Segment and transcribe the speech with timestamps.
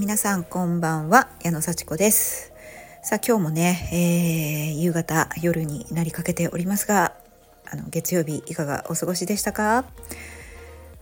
[0.00, 1.28] 皆さんこんばんは。
[1.42, 2.54] 矢野幸子です。
[3.02, 7.12] さあ今日もね、えー、夕方夜になりかけておりますが
[7.70, 9.84] あの月曜日いかがお過ごしでしたか？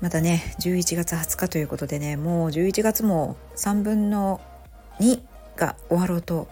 [0.00, 4.40] またね11月20日ということでねもう11月も3分の
[4.98, 5.20] 2
[5.54, 6.48] が終わろうと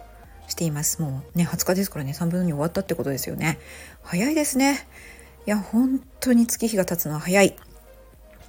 [0.46, 1.02] しています。
[1.02, 3.58] もうね20日ですからね3分の2終わったってことですよね。
[4.04, 4.86] 早いですね。
[5.48, 7.56] いや本当に月日が経つのは早い。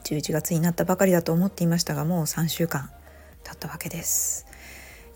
[0.03, 2.91] 11月になったばかりだと思っていましたがもう3週間。
[3.47, 4.45] 経ったわけです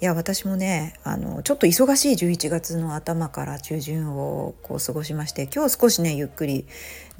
[0.01, 6.65] いや私もねあのちょっと忙しい11月の頭から中旬をこう過ごしまして今日少しねゆっくり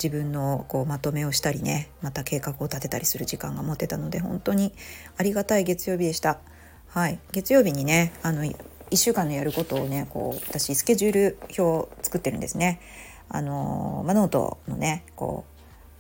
[0.02, 4.74] 自分のこうまとめをしたりねまた計画を立てたりする時間が持てたので本当に
[5.16, 6.40] ありがたい月曜日でした。
[6.88, 8.56] はい、月曜日にねあの1
[8.96, 12.82] 週間のやることをねこう私スケジュール表を作ってるんですね。
[13.30, 15.51] あのまノートのねこう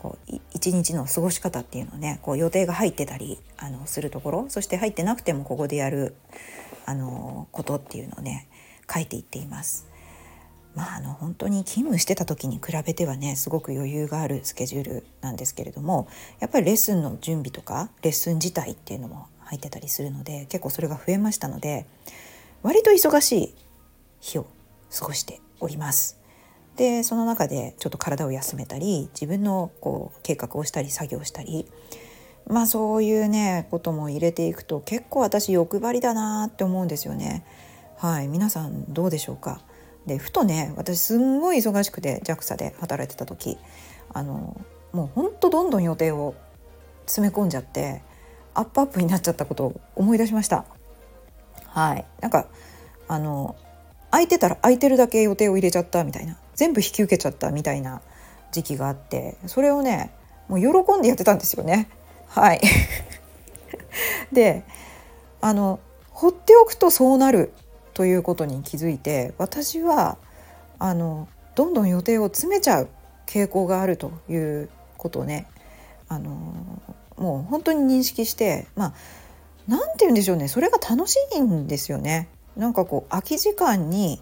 [0.01, 6.15] こう一日の過ごし方っていうのをねこう予定が入ってたりあのするところそして入ってなくてもここでやる
[6.87, 8.47] あのことっていうのをね
[8.91, 9.87] 書いていっています。
[10.73, 16.07] まあ、あの本当に勤務してた時に比べてはねすごく余裕があるスケジュールなんですけれども
[16.39, 21.85] やっぱりレッスンの準備とかレッスン自体っていうのも入ってたりするので結構それが増えましたので
[22.63, 23.55] 割と忙しい
[24.21, 24.47] 日を
[24.97, 26.20] 過ごしております。
[26.77, 31.67] でその中でちょっと体を休めたり自分のこう計画をしたり作業したり
[32.47, 37.45] まあそういうねことも入れていくと結構私欲張りだなって思うんですよね。
[37.97, 39.61] はい皆さんどうでしょうか？
[40.07, 43.59] でふとね私すんごい忙しくて JAXA で働いてた時
[44.11, 44.59] あの
[44.91, 46.33] もうほんとどんどん予定を
[47.05, 48.01] 詰め込んじゃって
[48.55, 50.65] アップアップになっちゃったことを思い出しました。
[51.67, 52.47] はいなんか
[53.07, 53.55] あの
[54.09, 58.03] 空いてたら空いてるだけ予定を入れちゃったみたいな全部引き受けちゃったみたいな
[58.51, 60.11] 時期があってそれをね
[60.47, 61.89] もう喜んでやってたんですよね。
[62.27, 62.61] はい
[64.31, 64.63] で
[65.41, 65.79] あの
[66.11, 67.51] 放っておくとそうなる
[67.95, 70.19] ということに気づいて私は
[70.77, 72.89] あのどんどん予定を詰めちゃう
[73.25, 75.47] 傾向があるということをね
[76.09, 76.29] あの
[77.17, 78.93] もう本当に認識してまあ
[79.67, 82.29] 何て言うんでしょうねそれが楽しいんですよね。
[82.55, 84.21] なんかこう空き時間に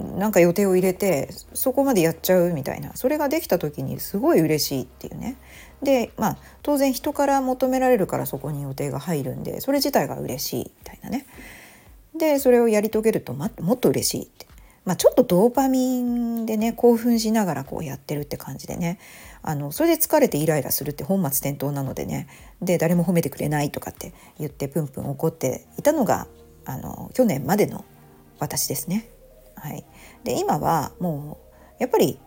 [0.00, 2.94] なんか予定を入れてそこまでやっちゃうみたいな。
[2.94, 5.36] それができた時にすごい嬉しいっていうね。
[5.82, 11.26] でまあ当然人から求められるからそこに予定が入るんでそれ自体が嬉しいみたいなね。
[12.16, 14.46] でそれをやり遂げるともっと嬉しいって、
[14.84, 18.98] まあ、ちょっとドーパミンでね興奮しながらこうやってるって感じでね。
[19.42, 22.28] あのそれで疲れてイライラするって本末転倒なのでね。
[22.60, 26.26] で誰も褒めてくれないとかって言ってプンプン怒っていたのが
[26.66, 27.84] あの去年までの
[28.38, 29.08] 私ですね。
[29.60, 29.84] はい、
[30.24, 31.38] で今はも
[31.78, 32.18] うやっぱり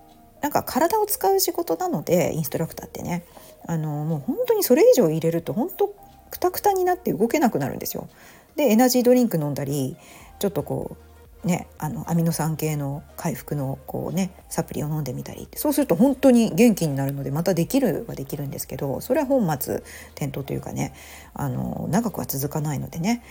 [0.41, 3.23] なんか体を使う仕事なのでインストラクターってね。
[3.65, 5.93] あのもう本当にそれ以上入れると本当
[6.29, 8.09] くたくたになって動けなくなるんですよ。
[8.55, 9.95] でエナジードリンク飲んだり
[10.39, 10.97] ちょっとこ
[11.43, 19.75] うねあのアミノ酸系の回復のこうねサプリを飲んでみたりそうすると本当に元気になるのでまたできるはできるんですけどそれは本末
[20.15, 20.93] 転倒というかね
[21.33, 23.23] あの長くは続かないのでね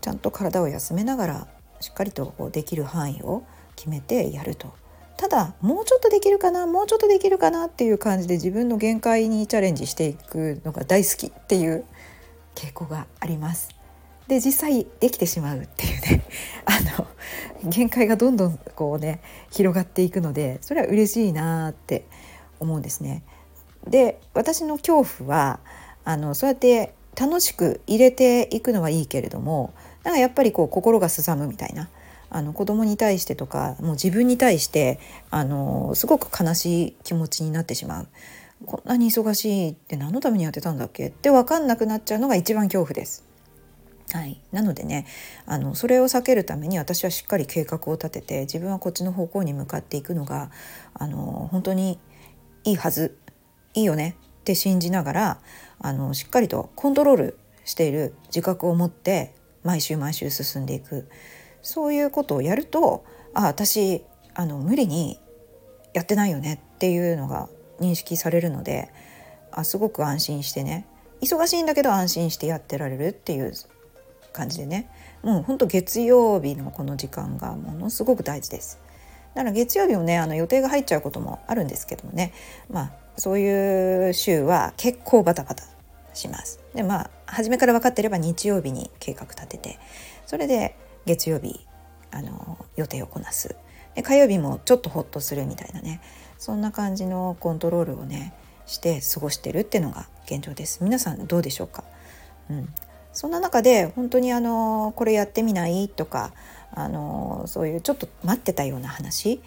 [0.00, 1.48] ちゃんと体を休めながら
[1.80, 3.44] しっかりとこうできる範囲を
[3.74, 4.72] 決めてやると。
[5.16, 11.84] ただもうちょっとできるかなもうちょっとできるかなっていう感じで自分の限界にチャレンジしていくのが大好きっていう
[12.54, 13.70] 傾向があります。
[14.28, 16.24] で実際できてしまうっていうね
[16.64, 17.06] あの
[17.70, 19.22] 限界がどんどんこうね
[19.52, 22.06] 広がっていくのでそれは嬉しいなって
[22.58, 23.22] 思うんですね。
[23.86, 25.60] で私の恐怖は
[26.04, 29.72] あのそうやって楽しく入れていくのはいいけれども
[30.06, 31.90] なんかやっぱりこう心がすさむみたいな。
[32.28, 34.98] あの子供に対してとかもう自分に対して
[35.30, 38.08] あのすごく悲しい気持ちになってしまう。
[38.66, 41.08] こんなに忙しいって何のためにやってたんだっけ？
[41.08, 43.24] って分かんなくなっちゃうのが一番恐怖です。
[44.12, 45.06] はい、なのでね
[45.46, 50.50] あのそれを避けるために私はしっかり計画を立てて自分はこっちの方向に向かっていくのが
[50.94, 51.98] あの本当に
[52.64, 53.18] いいはず
[53.74, 55.40] いいよねって信じながら
[55.78, 59.34] あのしっかりとコントロールしている自覚を持って
[59.66, 61.08] 毎週毎週進んでいく。
[61.60, 63.04] そういうことをやると
[63.34, 64.04] あ私
[64.34, 65.18] あの無理に
[65.92, 67.48] やってないよねっていうのが
[67.80, 68.92] 認識されるので
[69.50, 70.86] あすごく安心してね。
[71.20, 73.52] 忙しいんだけど安心してやってられるっていう
[74.32, 74.88] 感じでね。
[75.24, 78.78] もうほんと月曜日のこの時間がものすごく大事です。
[79.34, 82.32] だから月曜日もねあの予定が入っちゃうこともあるんですけどもね。
[82.70, 85.64] まあそういう週は結構バタバタ
[86.16, 86.60] します。
[86.74, 89.78] でまあ初めから分かってれば日曜日に計画立てて
[90.26, 91.60] それで月曜日
[92.10, 93.56] あの予定をこなす。
[93.94, 96.00] で火曜日もちょっとホッとするみたいなね。
[96.38, 98.34] そんな感じのコントロールをね
[98.66, 100.82] して過ごしてるっていうのが現状です。
[100.82, 101.84] 皆さんどうでしょうか、
[102.50, 102.68] うん、
[103.12, 106.32] そんな中で本当にあのこれやってみないとか
[106.72, 109.40] あのそういうちょっと待ってたような話。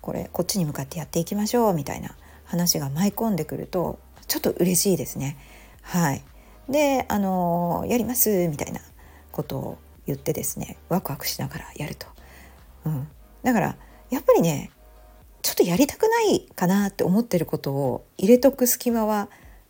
[0.00, 2.14] これこっちに向かってやっていきましょうみたいな
[2.44, 3.98] 話が舞い込んでくると
[4.28, 5.36] ちょっと嬉しいですね。
[5.82, 6.22] はい、
[6.68, 8.80] であのやりますみたいな
[9.32, 12.06] ことを言ってですねワクワクしながらやると。
[12.84, 13.08] うん、
[13.42, 13.76] だから
[14.10, 14.70] やっぱりね
[15.42, 19.28] ちょっとやりたくないかなって思ってることを入れとく隙間は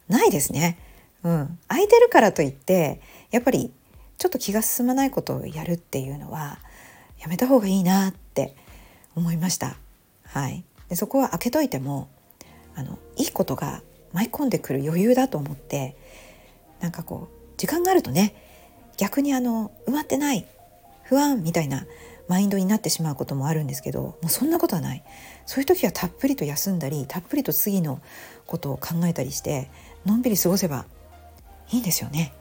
[0.09, 0.79] ないですね。
[1.23, 3.71] うん、空いてるからといってやっぱり
[4.17, 6.59] ちょっと気が進まないことをやるっていうのは
[7.19, 8.55] やめた方がいいなって
[9.15, 9.77] 思いました。
[10.25, 12.09] はい、でそこは開けといても
[12.75, 15.97] あのいいことが舞い込んでくる余裕だと思って
[16.81, 18.35] なんかこう時間があるとね
[18.97, 20.47] 逆にあの埋まってない
[21.05, 21.87] 不安みたいな
[22.29, 25.03] マインドになってしまうこともあるんですけどもうそんなことはない
[25.47, 28.01] そういう時はたっぷりと休んだりたっぷりと次の
[28.47, 29.69] ことを考えたりして
[30.07, 30.87] のんびり過ごせば
[31.73, 32.33] いいんですよね。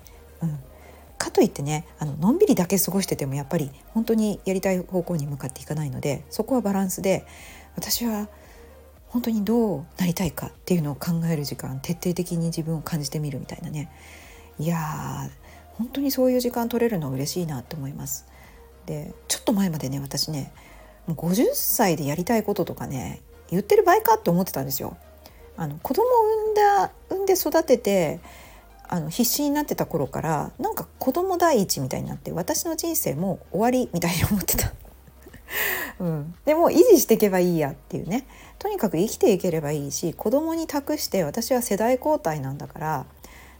[0.41, 0.59] うん、
[1.17, 7.25] かといってねあののんびりだけ過ごしててもやっぱり本当にやりたい方向に向かっていかないのでそこはバランスで
[7.75, 8.27] 私は
[9.09, 13.91] 本当にどうなりたいかっていうのを考える時間徹底的に自分を感じてみるみたいなね
[14.59, 15.29] いや
[15.73, 18.27] 本当にそういう時間取れるの嬉しいなって思います。
[18.85, 20.51] でちょっと前までね私ね
[21.07, 24.97] もう50歳でやりたいこととかね言ってる場合かって思ってたんですよ。
[25.57, 26.05] あの子供を
[26.43, 28.19] 産んだ産んで育てて
[28.87, 34.73] あの必死になってた頃からなんか子供第一みたいになって私の人生も終わりみたいに思ってた。
[35.99, 38.25] うん、でも維持していけばいいやっていうね
[38.57, 43.05] とにかく生きていければいいし子供に託して私は世代交代なんだから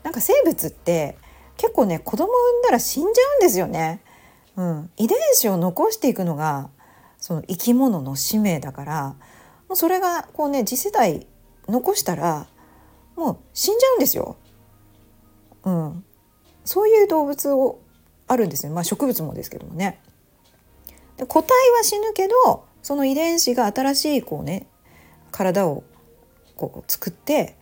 [0.04, 1.18] なんか生物って
[1.58, 4.02] 結構ね子供産んだら死んじゃうんですよね。
[4.56, 6.70] うん、遺伝子を残していくのが
[7.18, 9.04] その生き物の使命だから
[9.68, 11.28] もうそれがこうね次世代
[11.68, 12.48] 残したら
[13.16, 14.38] もう死んじゃうんですよ。
[15.66, 16.06] うん、
[16.64, 17.80] そういう動物を
[18.28, 20.00] あるんですね、まあ、植物もですけどもね。
[21.28, 24.68] 個体は死ぬけどその遺伝子が新しいこうね
[25.32, 25.84] 体を
[26.56, 27.56] こう作って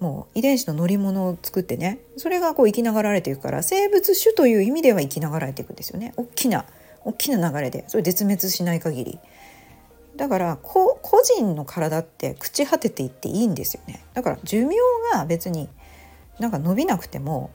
[0.00, 6.14] もう遺伝子の乗り物を作ってねそれがこう生きながられていくから生物種という意味では生きながられていくんですよね。
[6.16, 6.64] 大きな
[7.04, 9.18] 大きな流れでそれ絶滅しない限り。
[10.16, 14.04] だから個人の体って朽ち果てていっていいんですよね。
[14.14, 14.76] だから寿命
[15.12, 15.68] が別に
[16.38, 17.50] なんか伸びなくても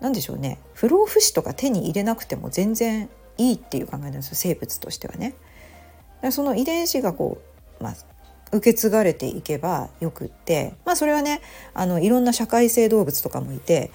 [0.00, 0.58] 何でしょうね。
[0.74, 3.08] 不老不死とか手に入れなくても全然
[3.38, 5.34] いいっていう考えなんですよ生物としてはね。
[6.30, 7.40] その遺伝子がこ
[7.80, 7.94] う、まあ、
[8.52, 11.40] 受け継がれていけばよくってまあそれはね
[11.74, 13.90] あのいろんな社会性動物とかもいて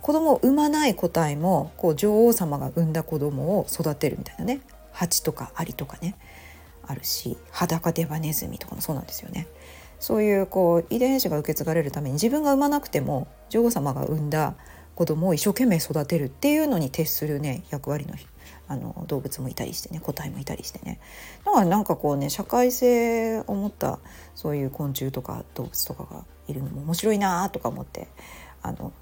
[0.00, 4.60] 子供を産まない個体もこう女王様が産んだ子供を育てるみたいなね
[4.92, 6.16] 蜂とかアリとかね
[6.86, 9.46] あるし裸デバネズミとかもそうなんですよね。
[10.00, 14.54] そういうこう遺伝子が受け継がれるために自分が産まなくても女王様が産んだ
[14.94, 18.14] 子供を一生懸命育てるっていうのに徹するね役割の
[18.68, 21.00] あの動物もいたりしてね個体もいたりしてね
[21.44, 23.98] だからなんかこうね社会性を持った
[24.34, 28.08] そういう昆虫とか動物とかがいるのも面白いなとか思って
[28.62, 28.92] あの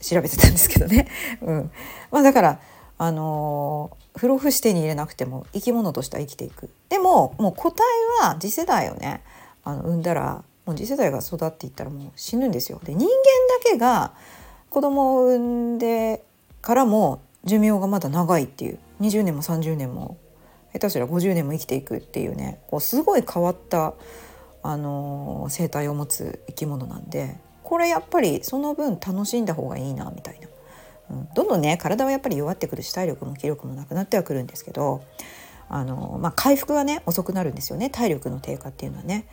[0.00, 1.08] 調べてたんですけどね。
[1.42, 1.70] うん
[2.10, 2.60] まあ、だから
[2.96, 7.84] あの不老不死手に入れなくても生き物としては生きていくでももう個体
[8.22, 9.22] は次世代をね
[9.64, 12.80] あの産んだらもう次世代が育っていったらもう死ぬんですよ。
[12.84, 14.12] で人間だけが
[14.70, 15.38] 子供を産
[15.74, 16.22] んで
[16.62, 20.18] からも寿命がまだ長いっていう20年も30年も
[20.72, 23.94] 下手したら50年も生きていくっていうねこうすごい変わった、
[24.62, 30.48] あのー、生態を持つ生き物なんでこれやっぱりその分楽しんだ方がいいなみたいな、
[31.16, 35.04] うん、どんどんね体はやっぱり弱ってくるし体力も気力もなくなってはくるんですけど、
[35.68, 39.26] あのー、まあ、回復がね遅くなるんですよね体力の低下っていうのはね。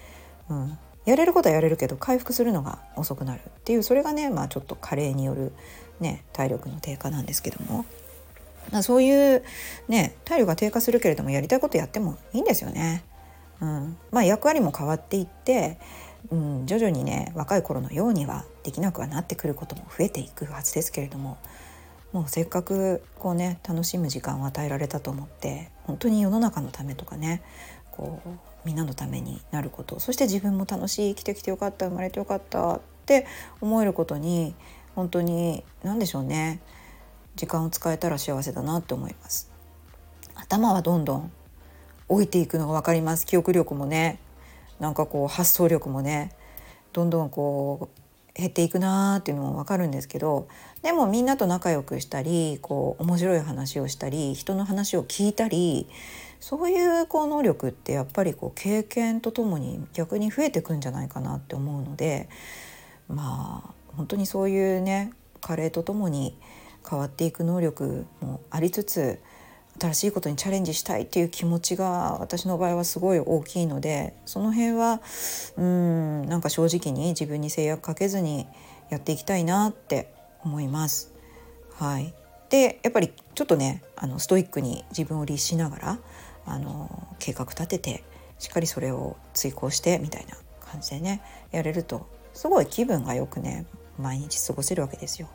[0.49, 0.77] うん。
[1.03, 5.51] やれることはやれるけど回復するのが遅くなるっていうそれがね、まあ、ちょっと加齢による、
[5.99, 7.85] ね、体力の低下なんですけども。
[8.81, 9.43] そういう
[9.87, 13.03] ね体力が低下するけれどもやりたいことやってもいいんですよね。
[13.61, 15.77] うん、まあ役割も変わっていって、
[16.31, 21.37] うん、徐々にね若い頃のようにはできなくはなってくることも増えていくはずですけれども
[22.11, 27.41] もうせっかくこうね楽しむ時間を与えられたと思って本当に世の中のためとかね
[27.91, 28.29] こう
[28.65, 33.25] みんなのためになることそして自分も楽しい生きてきてよかった生まれてよかったって
[33.59, 34.55] 思えることに
[34.95, 36.59] 本当に何でしょうね
[37.35, 39.51] 時間を使えたら幸せだなって思います。
[40.35, 41.31] 頭はどんどん
[42.09, 43.25] 老いていくのが分かります。
[43.25, 44.19] 記憶力もね。
[44.79, 46.31] なんかこう発想力もね。
[46.93, 48.01] どんどんこう
[48.33, 50.47] 減っていくなーっていうのも分かるんですけど。
[50.81, 55.87] でもみんなと仲良くしたりこう面白い話をしたり人の話を聞いたり
[56.39, 62.29] そういうこう能力ってやっぱりこう経験とともに逆に増えてくんじゃないかなって思うので。
[63.07, 65.11] まあ本当にそういうね
[65.41, 66.37] 加齢とともに
[66.87, 69.19] 変わっていく能力もありつつ
[69.79, 75.01] 新しいことにチャレンジしたいっていう気持ちが私の場合はすごい大きいのでその辺は
[75.57, 78.47] うんなんか正直に自分に制約かけずに
[78.89, 81.13] やっていきたいなって思います。
[81.75, 82.13] はい、
[82.49, 85.99] でやっぱりちょっとねあのストイックに自分を律しながら
[86.45, 88.03] あの計画立てて
[88.37, 91.21] しっかりそれを遂行してみたいな感じでね
[91.51, 93.65] やれるとすごい気分がよくね
[93.97, 95.29] 毎日過ごせるわけですよ。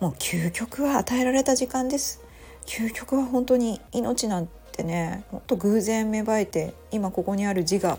[0.00, 2.22] もう究極は与えられた時間です。
[2.64, 7.98] 究極は本当に命なんてねもっと偶然芽生えて今ここにある自我。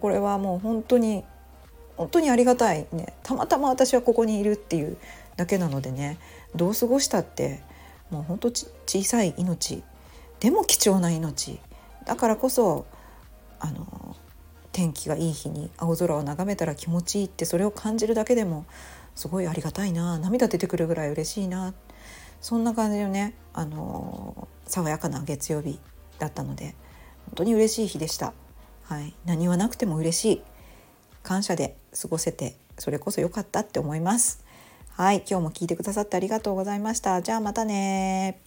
[0.00, 1.22] これはもう本当に
[1.96, 3.14] 本当にありがたいね。
[3.22, 4.96] たまたま私はここにいるっていう
[5.36, 6.18] だけなのでね。
[6.56, 7.60] どう過ごしたって
[8.10, 9.84] もう本当小さい命。
[10.40, 11.60] でも貴重な命。
[12.06, 12.86] だからこそ
[13.60, 14.16] あの
[14.72, 18.66] 天気がいい日に青空を眺めたら気持ちいいってそれを感じるだけでも
[19.16, 21.74] すごいありがたいな涙出てくるぐらい嬉しいな
[22.40, 25.80] そんな感じのねあの爽やかな月曜日
[26.18, 26.76] だったので
[27.26, 28.32] 本当に嬉しい日でした。
[28.84, 30.42] はい、何はなくても嬉しい
[31.24, 34.44] 感謝で過ごせてそれこそ良かったって思います。
[34.90, 37.20] はい、今日も聞いてくださってありがとうございました。
[37.20, 38.45] じゃあまたね